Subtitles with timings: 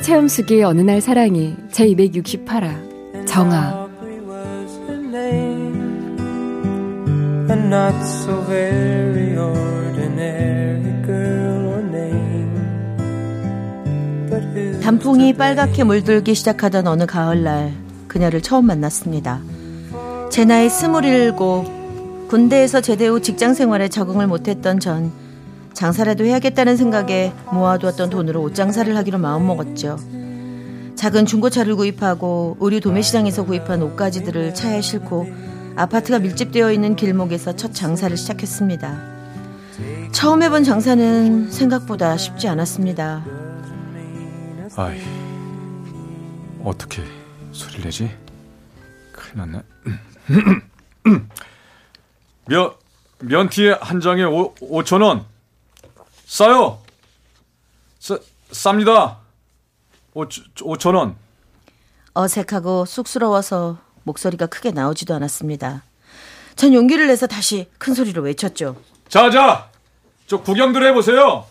[0.00, 3.88] 체험수기 어느 날 사랑이 제268화 정아.
[14.82, 17.72] 단풍이 빨갛게 물들기 시작하던 어느 가을날
[18.06, 19.40] 그녀를 처음 만났습니다.
[20.30, 21.66] 제 나이 스물일곱
[22.28, 25.12] 군대에서 제대 후 직장 생활에 적응을 못했던 전
[25.74, 29.98] 장사라도 해야겠다는 생각에 모아두었던 돈으로 옷 장사를 하기로 마음먹었죠.
[30.96, 35.28] 작은 중고차를 구입하고 의류 도매시장에서 구입한 옷가지들을 차에 싣고
[35.76, 39.18] 아파트가 밀집되어 있는 길목에서 첫 장사를 시작했습니다.
[40.10, 43.24] 처음 해본 장사는 생각보다 쉽지 않았습니다.
[44.76, 45.00] 아이
[46.64, 47.02] 어떻게
[47.52, 48.10] 소리를 내지?
[49.12, 49.62] 큰일 났네.
[52.48, 52.72] 면
[53.20, 55.24] 면티에 한 장에 오, 5천 원.
[56.28, 56.78] 싸요.
[57.98, 58.18] 싸,
[58.50, 59.16] 쌉니다.
[60.14, 61.16] 5천 원.
[62.12, 65.82] 어색하고 쑥스러워서 목소리가 크게 나오지도 않았습니다.
[66.54, 68.76] 전 용기를 내서 다시 큰 소리로 외쳤죠.
[69.08, 69.70] 자자,
[70.26, 71.46] 저 구경들 해보세요.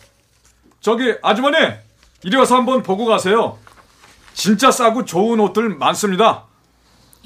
[0.80, 1.56] 저기 아주머니,
[2.22, 3.58] 이리 와서 한번 보고 가세요.
[4.34, 6.44] 진짜 싸고 좋은 옷들 많습니다.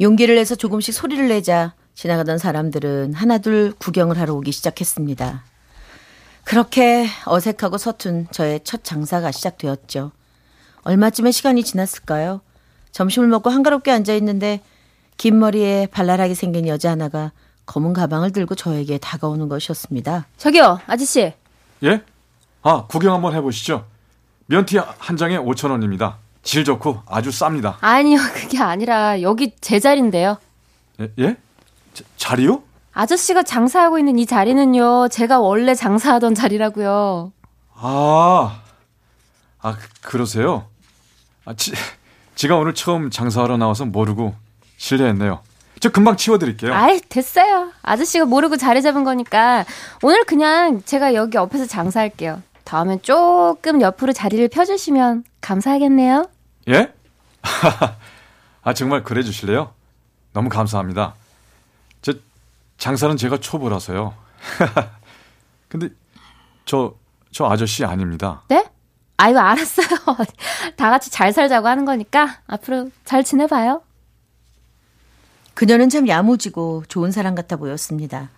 [0.00, 5.51] 용기를 내서 조금씩 소리를 내자 지나가던 사람들은 하나둘 구경을 하러 오기 시작했습니다.
[6.44, 10.12] 그렇게 어색하고 서툰 저의 첫 장사가 시작되었죠.
[10.82, 12.40] 얼마쯤의 시간이 지났을까요?
[12.90, 14.60] 점심을 먹고 한가롭게 앉아 있는데
[15.16, 17.32] 긴 머리에 발랄하게 생긴 여자 하나가
[17.66, 20.26] 검은 가방을 들고 저에게 다가오는 것이었습니다.
[20.36, 21.32] 저기요, 아저씨.
[21.84, 22.02] 예?
[22.62, 23.86] 아, 구경 한번 해보시죠.
[24.46, 26.18] 면티 한 장에 5천 원입니다.
[26.42, 27.76] 질 좋고 아주 쌉니다.
[27.80, 30.38] 아니요, 그게 아니라 여기 제 자리인데요.
[31.00, 31.10] 예?
[31.20, 31.36] 예?
[31.94, 32.62] 자, 자리요?
[32.92, 37.32] 아저씨가 장사하고 있는 이 자리는요, 제가 원래 장사하던 자리라고요.
[37.74, 38.62] 아,
[39.60, 40.66] 아 그, 러세요
[41.44, 41.72] 아, 지,
[42.34, 44.34] 지가 오늘 처음 장사하러 나와서 모르고
[44.76, 45.40] 실례했네요.
[45.80, 46.72] 저 금방 치워드릴게요.
[46.72, 47.72] 아이, 됐어요.
[47.82, 49.64] 아저씨가 모르고 자리 잡은 거니까
[50.02, 52.42] 오늘 그냥 제가 여기 옆에서 장사할게요.
[52.62, 56.28] 다음엔 조금 옆으로 자리를 펴주시면 감사하겠네요.
[56.68, 56.92] 예?
[58.62, 59.72] 아, 정말 그래 주실래요?
[60.32, 61.14] 너무 감사합니다.
[62.00, 62.12] 저,
[62.82, 64.12] 장사는 제가 초보라서요.
[65.68, 65.88] 근데,
[66.64, 66.96] 저,
[67.30, 68.42] 저 아저씨 아닙니다.
[68.48, 68.68] 네?
[69.18, 69.86] 아유, 알았어요.
[70.74, 73.82] 다 같이 잘 살자고 하는 거니까 앞으로 잘 지내봐요.
[75.54, 78.30] 그녀는 참 야무지고 좋은 사람 같아 보였습니다.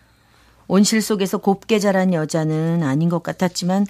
[0.69, 3.87] 온실 속에서 곱게 자란 여자는 아닌 것 같았지만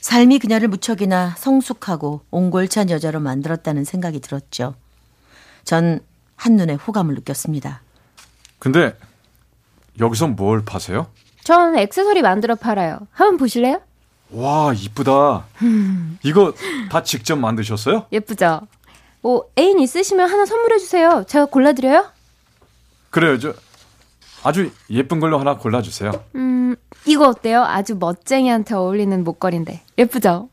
[0.00, 4.76] 삶이 그녀를 무척이나 성숙하고 옹골찬 여자로 만들었다는 생각이 들었죠.
[5.62, 6.00] 전
[6.36, 7.82] 한눈에 호감을 느꼈습니다.
[8.58, 8.96] 근데
[10.00, 11.06] 여기서 뭘 파세요?
[11.42, 13.00] 전 액세서리 만들어 팔아요.
[13.12, 13.80] 한번 보실래요?
[14.30, 15.44] 와, 이쁘다.
[16.22, 16.54] 이거
[16.90, 18.06] 다 직접 만드셨어요?
[18.12, 18.62] 예쁘죠?
[19.20, 21.24] 뭐 애인 있으시면 하나 선물해 주세요.
[21.28, 22.06] 제가 골라 드려요?
[23.10, 23.38] 그래요.
[23.38, 23.54] 저
[24.42, 26.10] 아주 예쁜 걸로 하나 골라 주세요.
[26.34, 26.74] 음,
[27.06, 27.62] 이거 어때요?
[27.62, 29.82] 아주 멋쟁이한테 어울리는 목걸이인데.
[29.98, 30.48] 예쁘죠?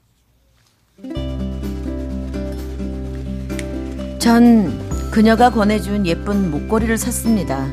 [4.19, 7.67] 전 그녀가 권해준 예쁜 목걸이를 샀습니다.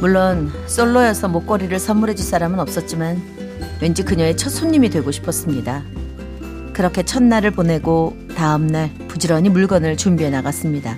[0.00, 3.20] 물론 솔로여서 목걸이를 선물해줄 사람은 없었지만
[3.80, 5.82] 왠지 그녀의 첫 손님이 되고 싶었습니다.
[6.72, 10.96] 그렇게 첫날을 보내고 다음날 부지런히 물건을 준비해 나갔습니다.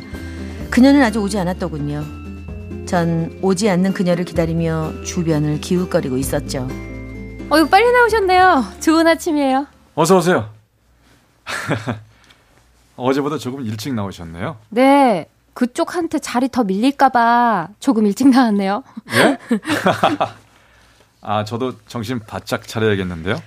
[0.71, 2.05] 그녀는 아직 오지 않았더군요.
[2.87, 6.69] 전 오지 않는 그녀를 기다리며 주변을 기웃거리고 있었죠.
[7.53, 8.65] 어유 빨리 나오셨네요.
[8.81, 9.67] 좋은 아침이에요.
[9.95, 10.51] 어서 오세요.
[12.97, 14.57] 어제보다 조금 일찍 나오셨네요.
[14.69, 15.27] 네.
[15.61, 18.83] 그쪽한테 자리 더 밀릴까봐 조금 일찍 나왔네요.
[19.13, 19.37] 예?
[21.21, 23.43] 아, 저도 정신 바짝 차려야겠는데요.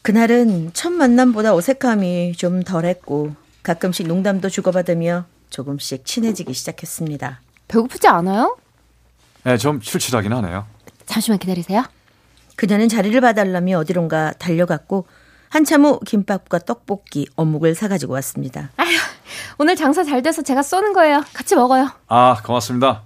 [0.00, 7.42] 그날은 첫 만남보다 어색함이 좀 덜했고 가끔씩 농담도 주고받으며 조금씩 친해지기 시작했습니다.
[7.68, 8.56] 배고프지 않아요?
[9.42, 10.64] 네, 좀 출출하긴 하네요.
[11.04, 11.84] 잠시만 기다리세요.
[12.56, 15.06] 그녀는 자리를 봐달라며 어디론가 달려갔고
[15.54, 18.70] 한참 후 김밥과 떡볶이, 어묵을 사가지고 왔습니다.
[18.76, 18.88] 아휴,
[19.58, 21.22] 오늘 장사 잘 돼서 제가 쏘는 거예요.
[21.32, 21.88] 같이 먹어요.
[22.08, 23.02] 아, 고맙습니다.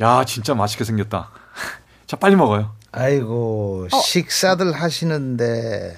[0.00, 1.30] 야, 진짜 맛있게 생겼다.
[2.08, 2.72] 자, 빨리 먹어요.
[2.90, 3.96] 아이고, 어.
[3.96, 5.96] 식사들 하시는데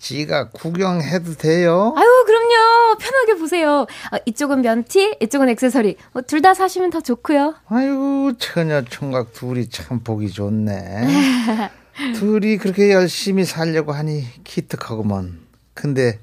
[0.00, 1.94] 지가 구경해도 돼요?
[1.96, 2.96] 아유, 그럼요.
[2.98, 3.82] 편하게 보세요.
[3.82, 5.96] 어, 이쪽은 면티, 이쪽은 액세서리.
[6.12, 7.54] 뭐 둘 다 사시면 더 좋고요.
[7.68, 11.70] 아유, 처녀 총각 둘이 참 보기 좋네.
[12.14, 15.40] 둘이 그렇게 열심히 살려고 하니 기특하구먼.
[15.74, 16.20] 근데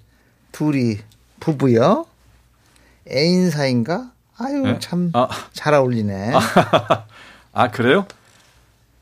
[0.52, 0.98] 둘이
[1.40, 2.06] 부부요?
[3.12, 4.12] 애인 사인가?
[4.38, 4.80] 아유, 네?
[4.80, 5.80] 참잘 아.
[5.80, 6.34] 어울리네.
[7.54, 8.06] 아, 그래요?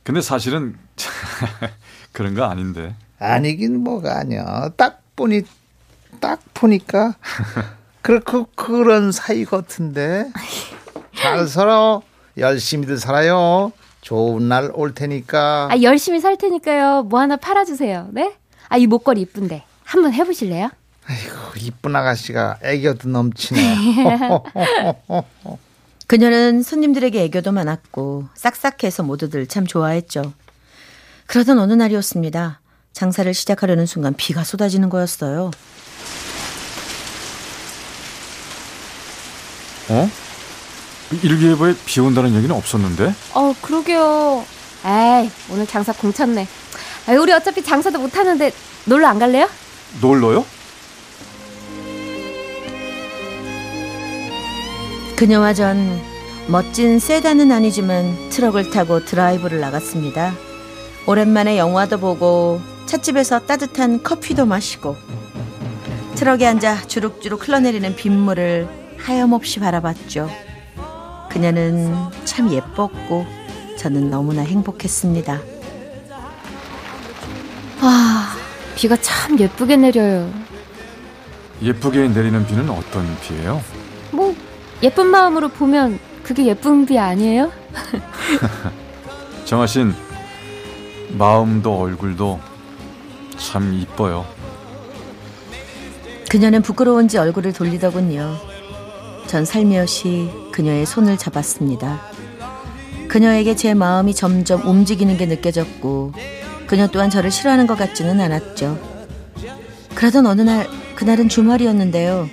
[0.03, 0.77] 근데 사실은
[2.13, 2.95] 그런 거 아닌데.
[3.19, 4.69] 아니긴 뭐가 아니야.
[4.77, 5.41] 딱 보니
[6.19, 7.15] 딱 보니까
[8.01, 10.31] 그렇고 그런 사이 같은데
[11.15, 11.99] 잘 살아
[12.37, 13.73] 열심히들 살아요.
[14.01, 15.67] 좋은 날 올 테니까.
[15.71, 17.03] 아, 열심히 살 테니까요.
[17.03, 18.09] 뭐 하나 팔아주세요.
[18.11, 18.33] 네?
[18.69, 19.63] 아, 이 목걸이 이쁜데.
[19.83, 20.69] 한번 해보실래요?
[21.05, 23.75] 아이고 이쁜 아가씨가 애교도 넘치네.
[26.07, 30.33] 그녀는 손님들에게 애교도 많았고 싹싹해서 모두들 참 좋아했죠.
[31.27, 32.59] 그러던 어느 날이었습니다.
[32.93, 35.51] 장사를 시작하려는 순간 비가 쏟아지는 거였어요.
[39.89, 40.09] 어?
[41.11, 43.13] 일기예보에 비 온다는 얘기는 없었는데?
[43.33, 44.43] 어, 그러게요.
[44.85, 46.47] 에이, 오늘 장사 공쳤네.
[47.07, 48.51] 아, 우리 어차피 장사도 못하는데
[48.85, 49.49] 놀러 안 갈래요?
[50.01, 50.45] 놀러요?
[55.15, 55.99] 그녀와 전
[56.47, 60.33] 멋진 세단은 아니지만 트럭을 타고 드라이브를 나갔습니다.
[61.07, 64.95] 오랜만에 영화도 보고 찻집에서 따뜻한 커피도 마시고
[66.15, 68.67] 트럭에 앉아 주룩주룩 흘러내리는 빗물을
[68.97, 70.29] 하염없이 바라봤죠.
[71.37, 71.93] 그녀는
[72.25, 73.27] 참 예뻤고
[73.77, 75.39] 저는 너무나 행복했습니다.
[77.79, 78.35] 아,
[78.75, 80.33] 비가 참 예쁘게 내려요.
[81.61, 83.61] 예쁘게 내리는 비는 어떤 비예요?
[84.11, 84.35] 뭐,
[84.81, 87.51] 예쁜 마음으로 보면 그게 예쁜 비 아니에요?
[89.45, 89.93] 정아 씨는
[91.11, 92.39] 마음도 얼굴도
[93.37, 94.25] 참 이뻐요.
[96.31, 98.37] 그녀는 부끄러운지 얼굴을 돌리더군요.
[99.27, 102.01] 전 살며시 그녀의 손을 잡았습니다.
[103.09, 106.13] 그녀에게 제 마음이 점점 움직이는 게 느껴졌고
[106.65, 108.79] 그녀 또한 저를 싫어하는 것 같지는 않았죠.
[109.93, 112.27] 그러던 어느 날 그날은 주말이었는데요.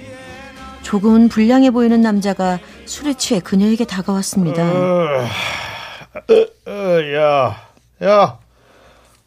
[0.81, 4.63] 조금은 불량해 보이는 남자가 술에 취해 그녀에게 다가왔습니다.
[6.67, 6.73] 어,
[7.15, 7.57] 야,
[8.03, 8.39] 야,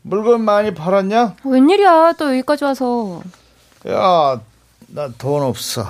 [0.01, 1.35] 물건 많이 팔았냐?
[1.44, 3.21] 웬일이야, 또 여기까지 와서.
[3.88, 4.41] 야,
[4.88, 5.85] 나 돈 없어.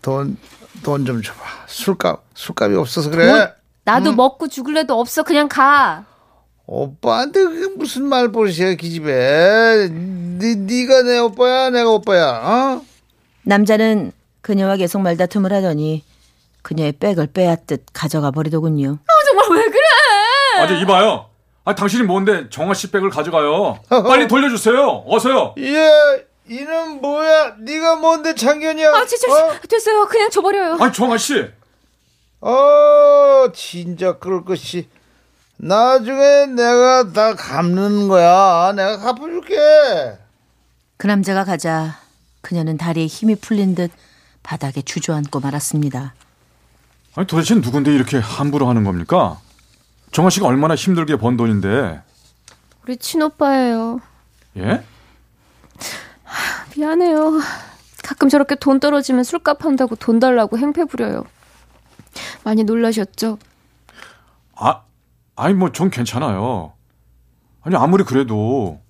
[0.00, 0.38] 돈,
[0.86, 1.40] 돈 좀 줘봐.
[1.66, 3.26] 술값, 술값이 없어서 그래.
[3.26, 3.48] 돈?
[3.84, 6.04] 나도 먹고 죽을래도 없어, 그냥 가.
[6.66, 9.88] 오빠한테 그게 무슨 말버릇이야, 기집애.
[9.90, 12.82] 니, 니가 내 오빠야, 내가 오빠야, 어?
[13.42, 14.12] 남자는
[14.42, 16.04] 그녀와 계속 말다툼을 하더니
[16.62, 18.98] 그녀의 백을 빼앗듯 가져가 버리더군요.
[19.06, 19.82] 아, 정말 왜 그래?
[20.62, 21.26] 아저 이봐요.
[21.64, 23.78] 아 당신이 뭔데 정아 씨 백을 가져가요.
[23.88, 25.04] 빨리 돌려주세요.
[25.06, 25.54] 어서요.
[25.58, 25.88] 얘,
[26.48, 27.56] 이는 뭐야?
[27.60, 28.90] 니가 뭔데 창견이야?
[28.94, 29.58] 아, 진짜, 어?
[29.68, 30.06] 됐어요.
[30.06, 30.76] 그냥 줘버려요.
[30.80, 31.50] 아니 정아 씨.
[32.40, 34.88] 어, 진짜 그럴 것이.
[35.56, 38.72] 나중에 내가 다 갚는 거야.
[38.76, 40.18] 내가 갚아줄게.
[40.98, 41.98] 그 남자가 가자
[42.42, 43.90] 그녀는 다리에 힘이 풀린 듯
[44.42, 46.14] 바닥에 주저앉고 말았습니다.
[47.16, 49.40] 아니 도대체 누군데 이렇게 함부로 하는 겁니까?
[50.12, 52.02] 정아 씨가 얼마나 힘들게 번 돈인데.
[52.84, 54.00] 우리 친오빠예요.
[54.58, 54.84] 예?
[56.76, 57.40] 미안해요.
[58.02, 61.24] 가끔 저렇게 돈 떨어지면 술값 한다고 돈 달라고 행패 부려요.
[62.44, 63.38] 많이 놀라셨죠?
[64.54, 64.82] 아,
[65.36, 66.72] 아니 뭐 전 괜찮아요.
[67.62, 68.80] 아니 아무리 그래도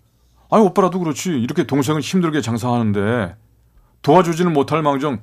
[0.51, 3.37] 아니 오빠라도 그렇지 이렇게 동생은 힘들게 장사하는데
[4.03, 5.21] 도와주지는 못할 망정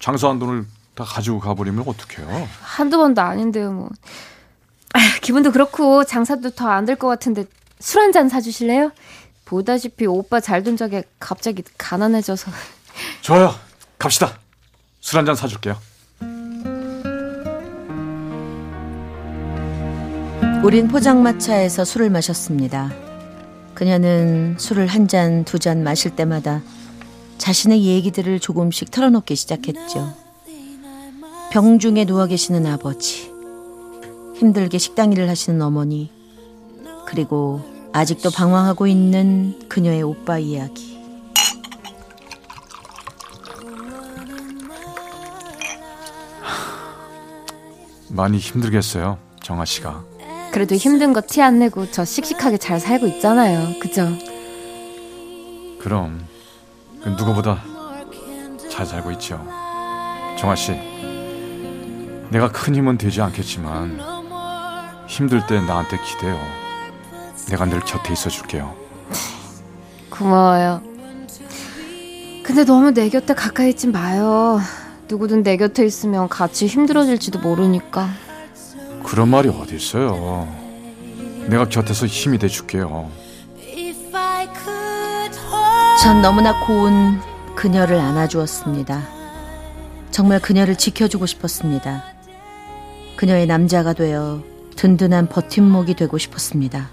[0.00, 2.48] 장사한 돈을 다 가지고 가버리면 어떡해요?
[2.62, 3.90] 한두 번도 아닌데요, 뭐.
[4.94, 7.44] 아휴, 기분도 그렇고 장사도 더 안 될 것 같은데
[7.80, 8.92] 술 한 잔 사주실래요?
[9.44, 12.50] 보다시피 오빠 잘 된 적에 갑자기 가난해져서
[13.22, 13.54] 좋아요.
[13.98, 14.38] 갑시다.
[15.00, 15.76] 술 한 잔 사줄게요.
[20.62, 22.90] 우린 포장마차에서 술을 마셨습니다.
[23.74, 26.62] 그녀는 술을 한 잔, 두 잔 마실 때마다
[27.38, 30.14] 자신의 얘기들을 조금씩 털어놓기 시작했죠.
[31.52, 33.30] 병중에 누워 계시는 아버지,
[34.36, 36.10] 힘들게 식당 일을 하시는 어머니,
[37.06, 37.60] 그리고
[37.94, 40.98] 아직도 방황하고 있는 그녀의 오빠 이야기.
[48.10, 49.18] 많이 힘들겠어요.
[49.42, 50.02] 정아 씨가.
[50.52, 53.78] 그래도 힘든 거 티 안 내고 저 씩씩하게 잘 살고 있잖아요.
[53.80, 54.08] 그죠?
[55.80, 56.24] 그럼
[57.02, 57.62] 그 누구보다
[58.70, 59.44] 잘 살고 있죠.
[60.38, 60.72] 정아 씨.
[62.30, 64.00] 내가 큰 힘은 되지 않겠지만
[65.08, 66.63] 힘들 때 나한테 기대요.
[67.48, 68.74] 내가 늘 곁에 있어 줄게요.
[70.10, 70.82] 고마워요.
[72.42, 74.60] 근데 너무 내 곁에 가까이 있지 마요.
[75.08, 78.08] 누구든 내 곁에 있으면 같이 힘들어질지도 모르니까.
[79.02, 80.48] 그런 말이 어디 있어요.
[81.48, 83.10] 내가 곁에서 힘이 돼 줄게요.
[86.02, 87.18] 전 너무나 고운
[87.54, 89.02] 그녀를 안아주었습니다.
[90.10, 92.04] 정말 그녀를 지켜주고 싶었습니다.
[93.16, 94.42] 그녀의 남자가 되어
[94.76, 96.90] 든든한 버팀목이 되고 싶었습니다.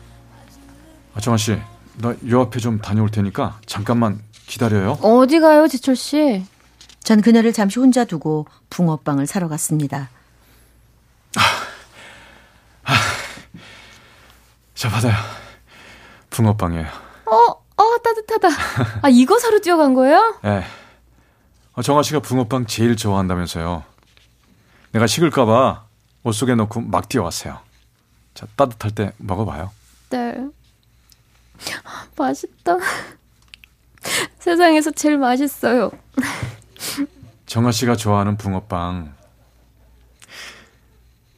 [1.14, 1.58] 아, 정아 씨,
[1.98, 4.98] 나 요 앞에 좀 다녀올 테니까 잠깐만 기다려요.
[5.02, 6.46] 어디 가요, 지철 씨?
[7.04, 10.10] 전 그녀를 잠시 혼자 두고 붕어빵을 사러 갔습니다.
[14.76, 15.14] 자, 받아요.
[16.32, 16.88] 붕어빵이에요.
[17.26, 17.36] 어,
[17.84, 18.48] 어, 따뜻하다.
[19.04, 20.40] 아, 이거 사러 뛰어간 거예요?
[20.46, 20.64] 예.
[21.74, 23.84] 어, 정아 씨가 붕어빵 제일 좋아한다면서요.
[24.92, 25.86] 내가 식을까봐
[26.24, 27.60] 옷 속에 넣고 막 뛰어왔어요.
[28.34, 29.72] 자, 따뜻할 때 먹어봐요.
[30.10, 30.36] 네.
[32.18, 32.78] 맛있다.
[34.40, 35.92] 세상에서 제일 맛있어요.
[37.46, 39.16] 정아 씨가 좋아하는 붕어빵.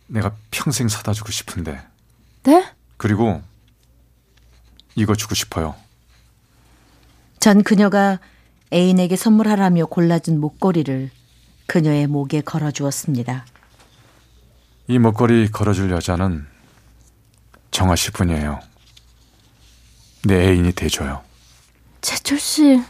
[0.07, 1.81] 내가 평생 사다 주고 싶은데.
[2.43, 2.65] 네?
[2.97, 3.41] 그리고
[4.95, 5.75] 이거 주고 싶어요.
[7.39, 8.19] 전 그녀가
[8.71, 11.09] 애인에게 선물하라며 골라준 목걸이를
[11.67, 13.45] 그녀의 목에 걸어 주었습니다.
[14.87, 16.45] 이 목걸이 걸어줄 여자는
[17.71, 18.59] 정아 씨뿐이에요.
[20.25, 21.21] 내 애인이 돼줘요.
[22.01, 22.81] 제철 씨.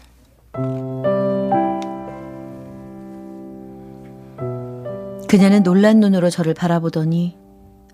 [5.27, 7.35] 그녀는 놀란 눈으로 저를 바라보더니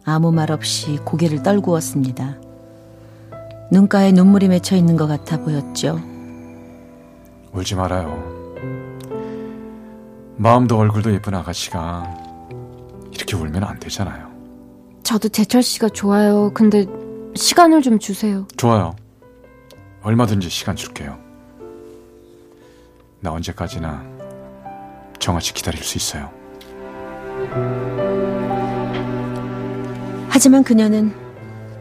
[0.03, 2.37] 아무 말 없이 고개를 떨구었습니다.
[3.71, 6.01] 눈가에 눈물이 맺혀 있는 것 같아 보였죠.
[7.53, 8.21] 울지 말아요.
[10.35, 12.03] 마음도 얼굴도 예쁜 아가씨가
[13.13, 14.27] 이렇게 울면 안 되잖아요.
[15.03, 16.51] 저도 제철 씨가 좋아요.
[16.53, 16.85] 근데
[17.35, 18.45] 시간을 좀 주세요.
[18.57, 18.95] 좋아요.
[20.01, 21.17] 얼마든지 시간 줄게요.
[23.19, 24.03] 나 언제까지나
[25.19, 26.31] 정아 씨 기다릴 수 있어요.
[30.29, 31.13] 하지만 그녀는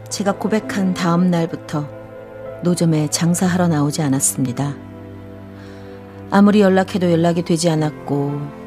[0.09, 1.87] 제가 고백한 다음 날부터
[2.63, 4.75] 노점에 장사하러 나오지 않았습니다.
[6.29, 8.59] 아무리 연락해도 연락이 되지 않았고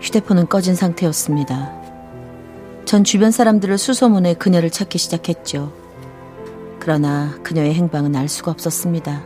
[0.00, 1.78] 휴대폰은 꺼진 상태였습니다.
[2.84, 5.72] 전 주변 사람들을 수소문해 그녀를 찾기 시작했죠.
[6.80, 9.22] 그러나 그녀의 행방은 알 수가 없었습니다.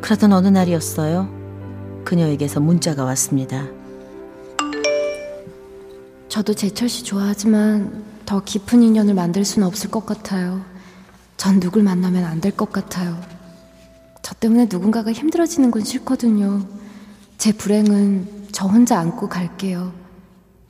[0.00, 1.28] 그러던 어느 날이었어요.
[2.04, 3.66] 그녀에게서 문자가 왔습니다.
[6.28, 10.62] 저도 제철 씨 좋아하지만 더 깊은 인연을 만들 수는 없을 것 같아요.
[11.36, 13.18] 전 누굴 만나면 안 될 것 같아요.
[14.22, 16.66] 저 때문에 누군가가 힘들어지는 건 싫거든요.
[17.38, 19.92] 제 불행은 저 혼자 안고 갈게요.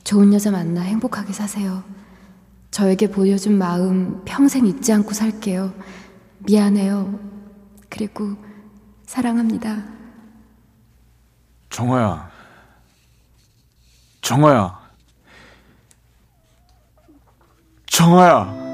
[0.03, 1.83] 좋은 여자 만나 행복하게 사세요.
[2.71, 5.73] 저에게 보여준 마음 평생 잊지 않고 살게요.
[6.39, 7.19] 미안해요.
[7.89, 8.35] 그리고
[9.05, 9.83] 사랑합니다.
[11.69, 12.29] 정아야.
[14.21, 14.79] 정아야.
[17.87, 18.69] 정아야.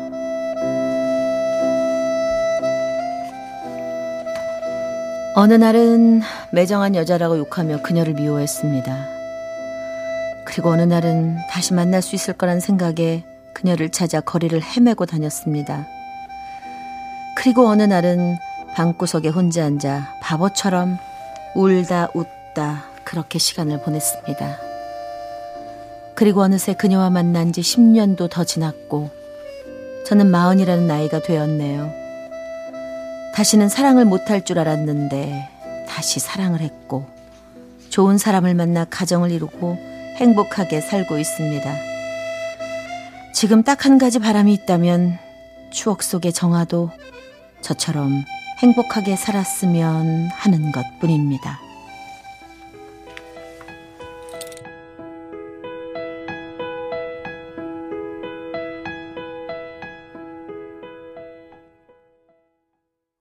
[5.38, 6.22] 어느 날은
[6.54, 9.08] 매정한 여자라고 욕하며 그녀를 미워했습니다.
[10.46, 13.26] 그리고 어느 날은 다시 만날 수 있을 거란 생각에
[13.56, 15.88] 그녀를 찾아 거리를 헤매고 다녔습니다.
[17.38, 18.38] 그리고 어느 날은
[18.76, 20.98] 방구석에 혼자 앉아 바보처럼
[21.56, 24.58] 울다 웃다 그렇게 시간을 보냈습니다.
[26.16, 29.10] 그리고 어느새 그녀와 만난 지 10년도 더 지났고
[30.06, 31.92] 저는 마흔이라는 나이가 되었네요.
[33.34, 35.50] 다시는 사랑을 못할 줄 알았는데
[35.88, 37.06] 다시 사랑을 했고
[37.90, 39.78] 좋은 사람을 만나 가정을 이루고
[40.18, 41.95] 행복하게 살고 있습니다.
[43.36, 45.20] 지금 딱 한 가지 바람이 있다면
[45.70, 46.90] 추억 속의 정화도
[47.60, 48.24] 저처럼
[48.60, 51.60] 행복하게 살았으면 하는 것 뿐입니다.